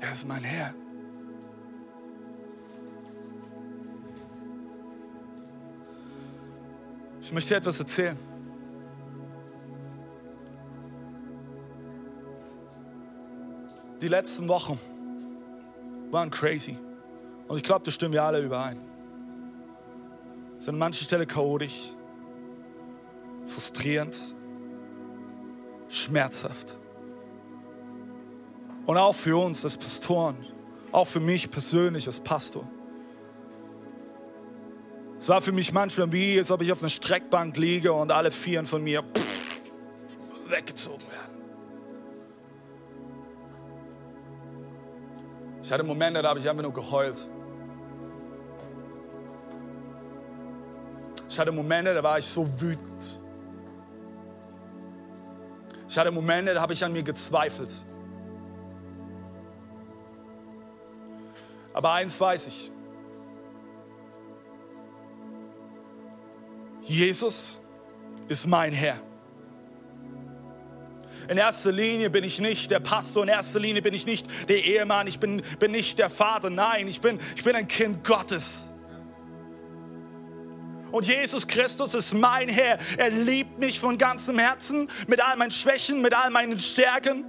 [0.00, 0.74] Er ist mein Herr.
[7.22, 8.18] Ich möchte dir etwas erzählen.
[14.00, 14.78] Die letzten Wochen
[16.10, 16.76] waren crazy.
[17.46, 18.80] Und ich glaube, da stimmen wir alle überein.
[20.58, 21.90] Es sind an manchen Stellen chaotisch,
[23.46, 24.18] frustrierend,
[25.88, 26.76] schmerzhaft.
[28.84, 30.36] Und auch für uns als Pastoren,
[30.90, 32.68] auch für mich persönlich als Pastor.
[35.22, 38.32] Es war für mich manchmal wie, als ob ich auf einer Streckbank liege und alle
[38.32, 39.04] Vieren von mir
[40.48, 41.44] weggezogen werden.
[45.62, 47.22] Ich hatte Momente, da habe ich einfach nur geheult.
[51.28, 53.20] Ich hatte Momente, da war ich so wütend.
[55.88, 57.72] Ich hatte Momente, da habe ich an mir gezweifelt.
[61.72, 62.72] Aber eins weiß ich.
[66.92, 67.60] Jesus
[68.28, 69.00] ist mein Herr.
[71.28, 74.62] In erster Linie bin ich nicht der Pastor, in erster Linie bin ich nicht der
[74.62, 76.50] Ehemann, ich bin, bin nicht der Vater.
[76.50, 78.70] Nein, ich bin, ich bin ein Kind Gottes.
[80.90, 82.78] Und Jesus Christus ist mein Herr.
[82.98, 87.24] Er liebt mich von ganzem Herzen, mit all meinen Schwächen, mit all meinen Stärken.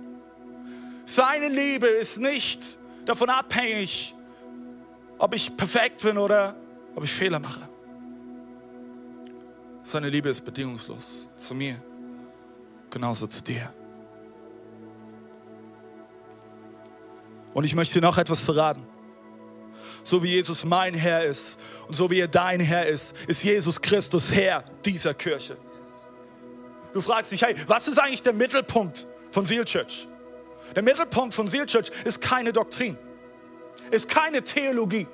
[1.06, 4.14] Seine Liebe ist nicht davon abhängig,
[5.18, 6.58] ob ich perfekt bin oder
[6.96, 7.73] ob ich Fehler mache.
[9.84, 11.76] Seine Liebe ist bedingungslos zu mir,
[12.90, 13.74] genauso zu dir.
[17.54, 18.86] Und ich möchte dir noch etwas verraten.
[20.04, 23.80] So wie Jesus mein Herr ist und so wie er dein Herr ist, ist Jesus
[23.80, 25.58] Christus Herr dieser Kirche.
[26.94, 30.08] Du fragst dich, hey, was ist eigentlich der Mittelpunkt von Seal Church?
[30.76, 32.98] Der Mittelpunkt von Seal Church ist keine Doktrin,
[33.92, 35.08] ist keine Theologie,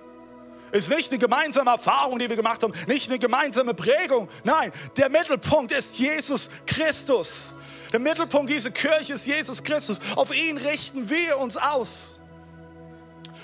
[0.72, 4.30] ist nicht eine gemeinsame Erfahrung, die wir gemacht haben, nicht eine gemeinsame Prägung.
[4.44, 7.54] Nein, der Mittelpunkt ist Jesus Christus.
[7.92, 10.00] Der Mittelpunkt dieser Kirche ist Jesus Christus.
[10.16, 12.20] Auf ihn richten wir uns aus.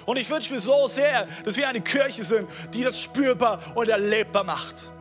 [0.05, 3.89] Und ich wünsche mir so sehr, dass wir eine Kirche sind, die das spürbar und
[3.89, 4.91] erlebbar macht.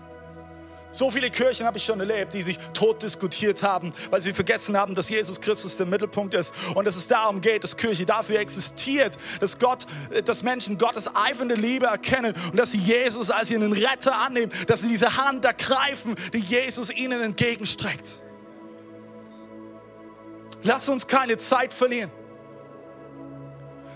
[0.94, 4.76] So viele Kirchen habe ich schon erlebt, die sich tot diskutiert haben, weil sie vergessen
[4.76, 8.38] haben, dass Jesus Christus der Mittelpunkt ist und dass es darum geht, dass Kirche dafür
[8.38, 9.86] existiert, dass Gott,
[10.24, 14.82] dass Menschen Gottes eifernde Liebe erkennen und dass sie Jesus als ihren Retter annehmen, dass
[14.82, 18.22] sie diese Hand ergreifen, die Jesus ihnen entgegenstreckt.
[20.62, 22.12] Lass uns keine Zeit verlieren.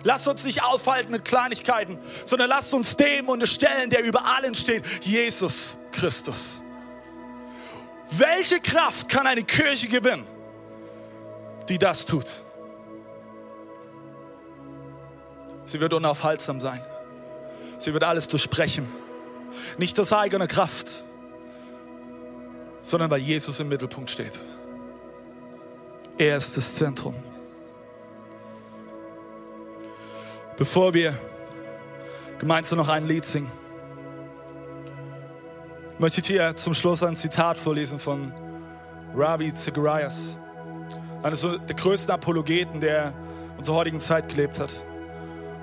[0.03, 4.85] Lass uns nicht aufhalten mit Kleinigkeiten, sondern lasst uns dem unterstellen, der über allen steht,
[5.03, 6.61] Jesus Christus.
[8.11, 10.27] Welche Kraft kann eine Kirche gewinnen,
[11.69, 12.43] die das tut?
[15.67, 16.81] Sie wird unaufhaltsam sein.
[17.79, 18.87] Sie wird alles durchbrechen.
[19.77, 21.05] Nicht aus eigener Kraft,
[22.81, 24.39] sondern weil Jesus im Mittelpunkt steht.
[26.17, 27.15] Er ist das Zentrum.
[30.57, 31.17] Bevor wir
[32.39, 33.53] gemeinsam noch ein Lied singen,
[35.99, 38.33] möchte ich dir zum Schluss ein Zitat vorlesen von
[39.15, 40.39] Ravi Zacharias,
[41.23, 43.13] eines der größten Apologeten, der
[43.53, 44.75] in unserer heutigen Zeit gelebt hat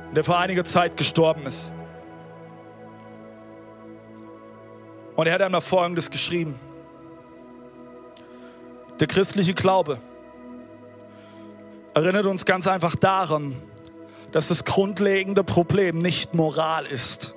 [0.10, 1.72] und der vor einiger Zeit gestorben ist.
[5.16, 6.60] Und er hat einmal Folgendes geschrieben.
[9.00, 10.00] Der christliche Glaube
[11.94, 13.56] erinnert uns ganz einfach daran,
[14.34, 17.35] dass das grundlegende Problem nicht Moral ist.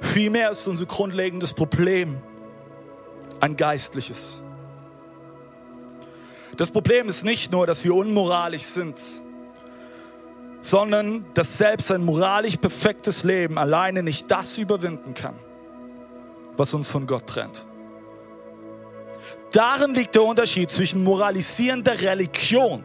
[0.00, 2.20] Vielmehr ist unser grundlegendes Problem
[3.40, 4.42] ein geistliches.
[6.56, 8.96] Das Problem ist nicht nur, dass wir unmoralisch sind,
[10.62, 15.34] sondern dass selbst ein moralisch perfektes Leben alleine nicht das überwinden kann,
[16.56, 17.64] was uns von Gott trennt.
[19.52, 22.84] Darin liegt der Unterschied zwischen moralisierender Religion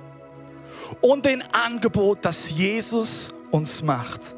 [1.01, 4.35] und den Angebot, das Jesus uns macht.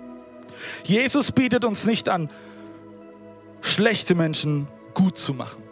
[0.84, 2.30] Jesus bietet uns nicht an,
[3.62, 5.64] schlechte Menschen gut zu machen,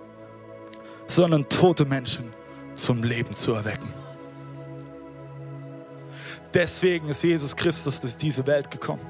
[1.07, 2.33] sondern tote Menschen
[2.75, 3.93] zum Leben zu erwecken.
[6.53, 9.05] Deswegen ist Jesus Christus durch diese Welt gekommen.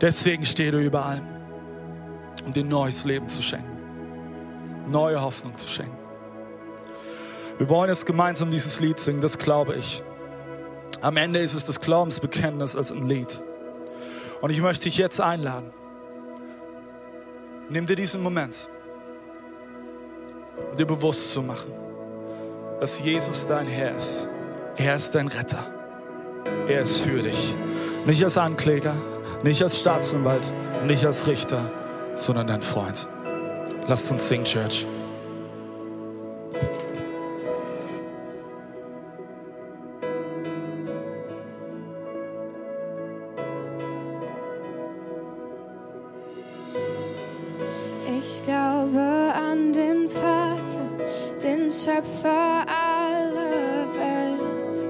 [0.00, 1.22] Deswegen steht er überall,
[2.44, 3.78] um dir neues Leben zu schenken,
[4.88, 5.96] neue Hoffnung zu schenken.
[7.58, 10.02] Wir wollen jetzt gemeinsam dieses Lied singen, das glaube ich.
[11.02, 13.42] Am Ende ist es das Glaubensbekenntnis als ein Lied.
[14.40, 15.72] Und ich möchte dich jetzt einladen.
[17.68, 18.68] Nimm dir diesen Moment,
[20.70, 21.72] um dir bewusst zu machen,
[22.80, 24.26] dass Jesus dein Herr ist.
[24.76, 25.64] Er ist dein Retter.
[26.68, 27.54] Er ist für dich.
[28.04, 28.94] Nicht als Ankläger,
[29.42, 30.52] nicht als Staatsanwalt,
[30.86, 31.70] nicht als Richter,
[32.16, 33.08] sondern dein Freund.
[33.86, 34.86] Lasst uns singen, Church.
[51.84, 54.82] Schöpfer aller Welt,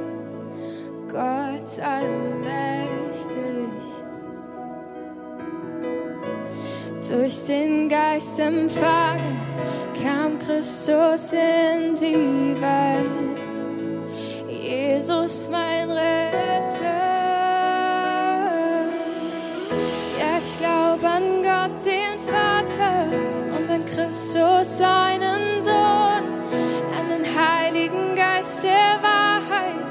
[1.08, 3.32] Gott allmächtig.
[7.08, 9.40] Durch den Geist empfangen
[10.02, 13.38] kam Christus in die Welt.
[14.48, 16.61] Jesus, mein Retter.
[24.32, 26.24] Christus, seinen Sohn,
[26.98, 29.84] an den Heiligen Geist der Wahrheit,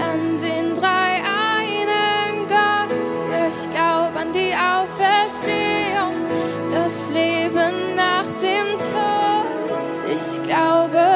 [0.00, 3.08] an den drei einen Gott.
[3.28, 6.14] Ja, ich glaube an die Auferstehung,
[6.70, 10.08] das Leben nach dem Tod.
[10.14, 11.07] Ich glaube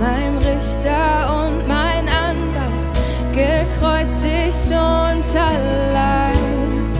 [0.00, 2.88] Mein Richter und mein Anwalt,
[3.32, 6.90] gekreuzigt und allein.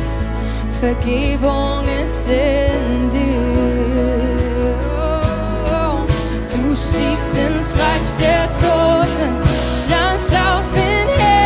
[0.79, 4.21] Vergebung ist in dir.
[6.53, 9.33] Du stiegst ins Reich der Toten,
[9.73, 11.40] standst auf in Herrlichkeit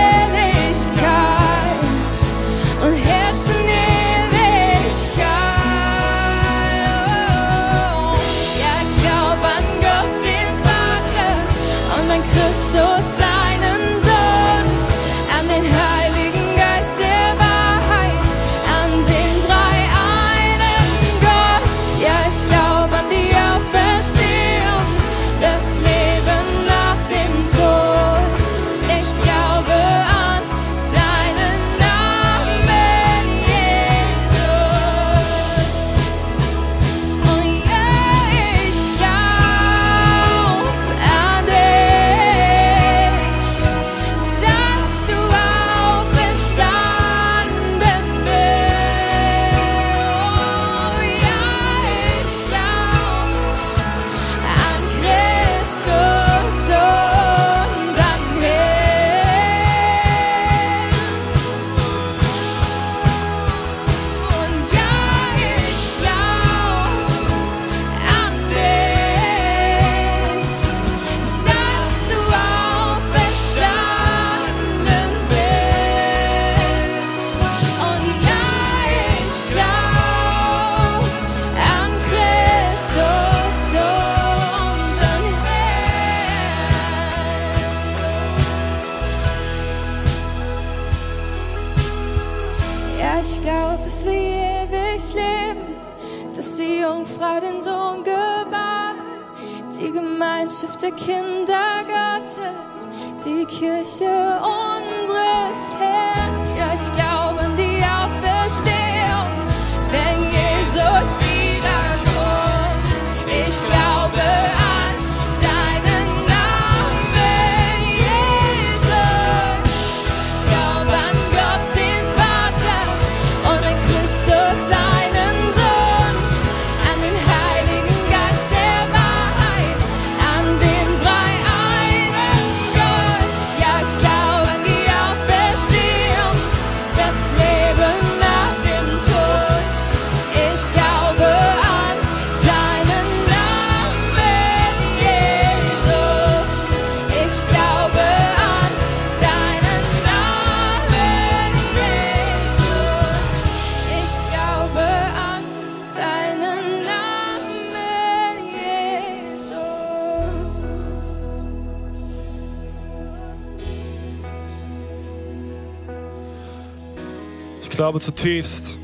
[167.76, 168.78] glaube zutiefst,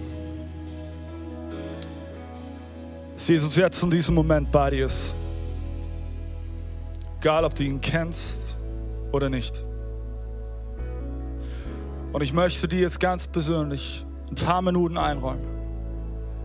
[3.14, 5.14] dass Jesus jetzt in diesem Moment bei dir ist.
[7.20, 8.57] Egal, ob du ihn kennst
[9.12, 9.64] oder nicht.
[12.12, 15.46] Und ich möchte dir jetzt ganz persönlich ein paar Minuten einräumen,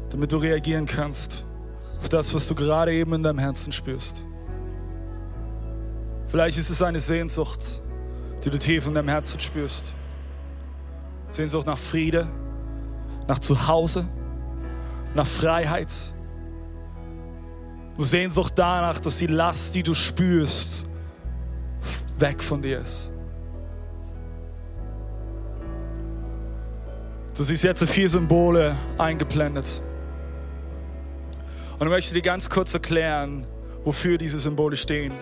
[0.09, 1.45] damit du reagieren kannst
[1.99, 4.25] auf das, was du gerade eben in deinem Herzen spürst.
[6.27, 7.81] Vielleicht ist es eine Sehnsucht,
[8.43, 9.95] die du tief in deinem Herzen spürst.
[11.27, 12.27] Sehnsucht nach Friede,
[13.27, 14.07] nach Zuhause,
[15.13, 15.91] nach Freiheit.
[17.97, 20.85] Sehnsucht danach, dass die Last, die du spürst,
[22.19, 23.11] weg von dir ist.
[27.35, 29.81] Du siehst jetzt vier Symbole eingeblendet.
[31.79, 33.45] Und ich möchte dir ganz kurz erklären,
[33.83, 35.13] wofür diese Symbole stehen.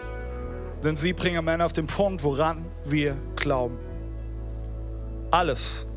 [0.84, 3.80] Denn sie bringen Männer auf den Punkt, woran wir glauben.
[5.32, 5.88] Alles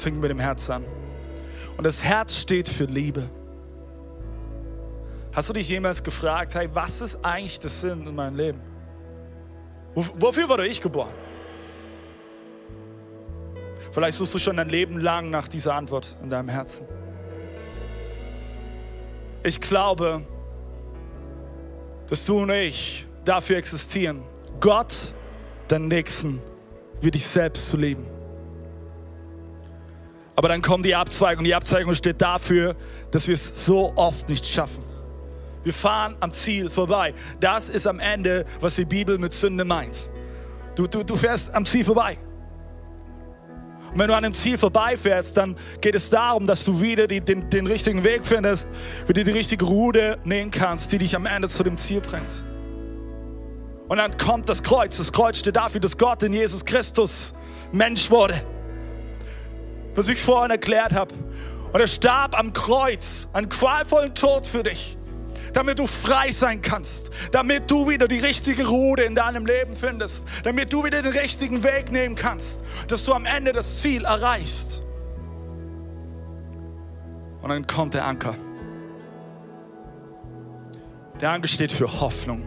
[0.00, 0.84] fängt mit dem Herz an.
[1.76, 3.22] Und das Herz steht für Liebe.
[5.32, 8.60] Hast du dich jemals gefragt, hey, was ist eigentlich der Sinn in meinem Leben?
[9.94, 11.12] Wo- Wofür wurde ich geboren?
[13.92, 16.86] Vielleicht suchst du schon dein Leben lang nach dieser Antwort in deinem Herzen.
[19.42, 20.22] Ich glaube,
[22.08, 24.22] dass du und ich dafür existieren,
[24.60, 25.14] Gott,
[25.70, 26.42] den Nächsten,
[27.00, 28.04] wie dich selbst zu lieben.
[30.36, 31.44] Aber dann kommt die Abzweigung.
[31.44, 32.76] Die Abzweigung steht dafür,
[33.10, 34.84] dass wir es so oft nicht schaffen.
[35.62, 37.14] Wir fahren am Ziel vorbei.
[37.38, 40.10] Das ist am Ende, was die Bibel mit Sünde meint.
[40.74, 42.16] Du, du, du fährst am Ziel vorbei.
[43.92, 47.20] Und wenn du an dem Ziel vorbeifährst, dann geht es darum, dass du wieder die,
[47.20, 48.68] den, den richtigen Weg findest,
[49.06, 52.44] wieder die richtige Rude nähen kannst, die dich am Ende zu dem Ziel bringt.
[53.88, 54.96] Und dann kommt das Kreuz.
[54.98, 57.34] Das Kreuz steht dafür, dass Gott in Jesus Christus
[57.72, 58.40] Mensch wurde.
[59.94, 61.14] Was ich vorhin erklärt habe.
[61.72, 64.96] Und er starb am Kreuz, einen qualvollen Tod für dich
[65.52, 70.26] damit du frei sein kannst, damit du wieder die richtige Ruhe in deinem Leben findest,
[70.44, 74.82] damit du wieder den richtigen Weg nehmen kannst, dass du am Ende das Ziel erreichst.
[77.42, 78.34] Und dann kommt der Anker.
[81.20, 82.46] Der Anker steht für Hoffnung.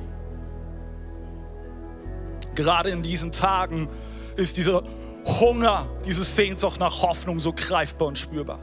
[2.55, 3.89] Gerade in diesen Tagen
[4.35, 4.83] ist dieser
[5.26, 8.59] Hunger, diese Sehnsucht nach Hoffnung so greifbar und spürbar.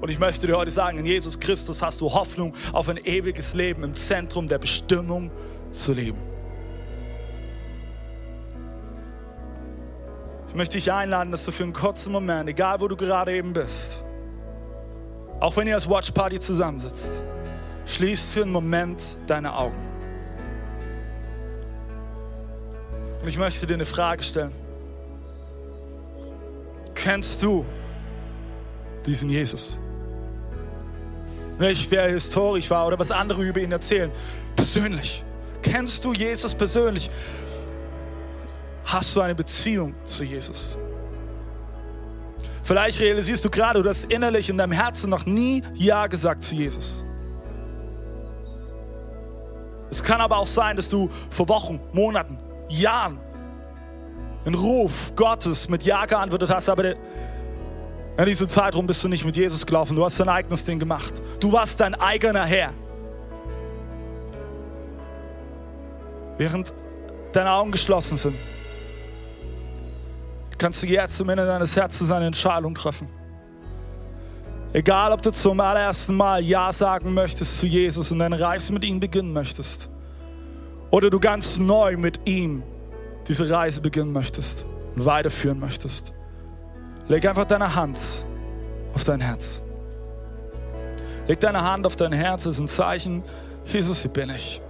[0.00, 3.54] Und ich möchte dir heute sagen, in Jesus Christus hast du Hoffnung auf ein ewiges
[3.54, 5.30] Leben im Zentrum der Bestimmung
[5.72, 6.18] zu leben.
[10.48, 13.52] Ich möchte dich einladen, dass du für einen kurzen Moment, egal wo du gerade eben
[13.52, 14.04] bist,
[15.40, 17.24] auch wenn ihr als Watch Party zusammensitzt,
[17.86, 19.76] schließt für einen Moment deine Augen.
[23.20, 24.63] Und ich möchte dir eine Frage stellen.
[26.94, 27.64] Kennst du
[29.06, 29.78] diesen Jesus?
[31.58, 34.10] nicht wer historisch war oder was andere über ihn erzählen.
[34.56, 35.24] Persönlich.
[35.62, 37.10] Kennst du Jesus persönlich?
[38.84, 40.78] Hast du eine Beziehung zu Jesus?
[42.62, 46.54] Vielleicht realisierst du gerade, du hast innerlich in deinem Herzen noch nie Ja gesagt zu
[46.54, 47.04] Jesus.
[49.90, 52.38] Es kann aber auch sein, dass du vor Wochen, Monaten,
[52.68, 53.18] Jahren
[54.44, 56.94] den Ruf Gottes mit Ja geantwortet hast, aber
[58.16, 59.96] in diesem Zeitraum bist du nicht mit Jesus gelaufen.
[59.96, 61.22] Du hast dein eigenes Ding gemacht.
[61.40, 62.72] Du warst dein eigener Herr.
[66.36, 66.72] Während
[67.32, 68.36] deine Augen geschlossen sind,
[70.58, 73.08] kannst du jetzt zum Ende deines Herzens eine Entscheidung treffen.
[74.72, 78.84] Egal, ob du zum allerersten Mal Ja sagen möchtest zu Jesus und deine Reise mit
[78.84, 79.88] ihm beginnen möchtest.
[80.90, 82.62] Oder du ganz neu mit ihm
[83.28, 84.64] diese Reise beginnen möchtest
[84.94, 86.12] und weiterführen möchtest.
[87.08, 87.98] Leg einfach deine Hand
[88.94, 89.62] auf dein Herz.
[91.26, 93.22] Leg deine Hand auf dein Herz, das ist ein Zeichen,
[93.64, 94.60] Jesus, hier bin ich.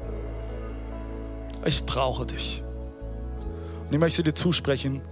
[1.64, 2.62] Ich brauche dich.
[3.86, 5.02] Und ich möchte dir zusprechen,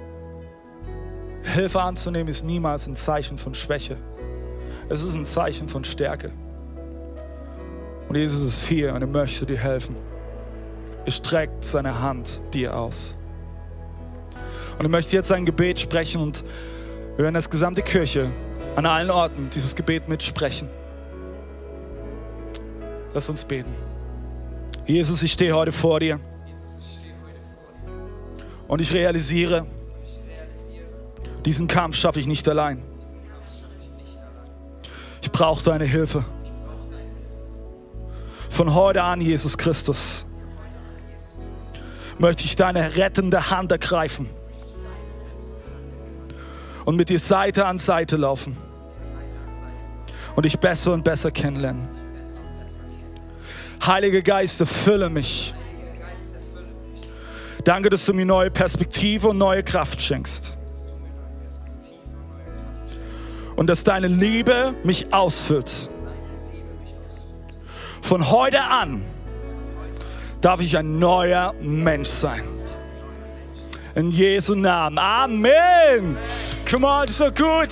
[1.43, 3.97] Hilfe anzunehmen ist niemals ein Zeichen von Schwäche.
[4.89, 6.31] Es ist ein Zeichen von Stärke.
[8.09, 9.97] Und Jesus ist hier und er möchte dir helfen.
[11.05, 13.17] Er streckt seine Hand dir aus.
[14.79, 16.45] Und ich möchte jetzt ein Gebet sprechen und
[17.17, 18.31] wir werden als gesamte Kirche
[18.75, 20.69] an allen Orten dieses Gebet mitsprechen.
[23.13, 23.75] Lass uns beten.
[24.87, 26.19] Jesus, ich stehe heute vor dir.
[28.67, 29.67] Und ich realisiere,
[31.45, 32.83] diesen Kampf schaffe ich nicht allein.
[35.21, 36.25] Ich brauche deine Hilfe.
[38.49, 40.27] Von heute an, Jesus Christus,
[42.19, 44.29] möchte ich deine rettende Hand ergreifen
[46.85, 48.57] und mit dir Seite an Seite laufen
[50.35, 51.89] und dich besser und besser kennenlernen.
[53.85, 55.55] Heilige Geist, erfülle mich.
[57.65, 60.57] Danke, dass du mir neue Perspektive und neue Kraft schenkst.
[63.57, 65.71] Und dass deine Liebe mich ausfüllt.
[68.01, 69.05] Von heute an
[70.41, 72.43] darf ich ein neuer Mensch sein.
[73.95, 74.99] In Jesu Namen.
[74.99, 76.17] Amen.
[76.73, 77.69] Come on, so gut.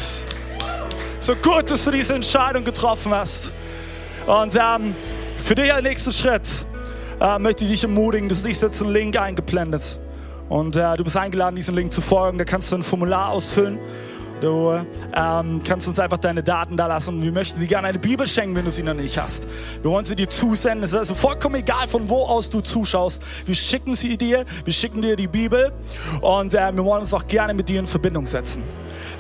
[1.21, 3.51] So gut, dass du diese Entscheidung getroffen hast.
[4.27, 4.95] Und ähm,
[5.39, 6.67] für dich als nächsten Schritt
[7.19, 9.99] äh, möchte ich dich ermutigen, du siehst jetzt einen Link eingeblendet.
[10.51, 12.37] Und äh, du bist eingeladen, diesen Link zu folgen.
[12.37, 13.79] Da kannst du ein Formular ausfüllen.
[14.41, 14.73] Du
[15.15, 17.23] ähm, kannst uns einfach deine Daten da lassen.
[17.23, 19.47] Wir möchten dir gerne eine Bibel schenken, wenn du sie noch nicht hast.
[19.83, 20.85] Wir wollen sie dir zusenden.
[20.85, 23.23] Es ist also vollkommen egal, von wo aus du zuschaust.
[23.45, 24.47] Wir schicken sie dir.
[24.65, 25.73] Wir schicken dir die Bibel.
[26.23, 28.65] Und äh, wir wollen uns auch gerne mit dir in Verbindung setzen.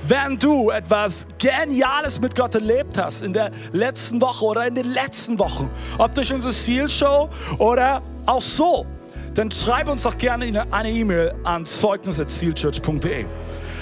[0.06, 4.90] Wenn du etwas Geniales mit Gott erlebt hast in der letzten Woche oder in den
[4.90, 8.86] letzten Wochen, ob durch unsere Seal-Show oder auch so,
[9.34, 13.26] dann schreib uns doch gerne eine E-Mail an zeugnis.sealchurch.de.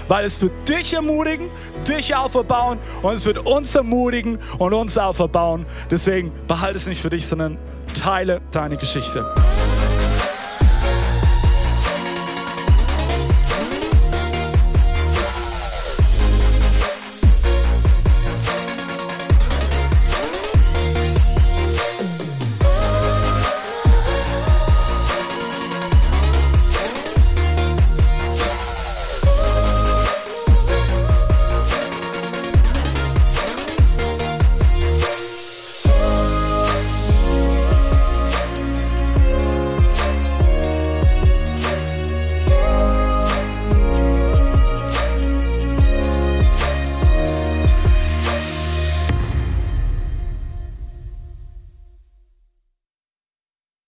[0.09, 1.51] weil es wird dich ermutigen,
[1.87, 5.67] dich auferbauen und es wird uns ermutigen und uns auferbauen.
[5.91, 7.59] Deswegen behalte es nicht für dich, sondern
[7.95, 9.25] teile deine Geschichte.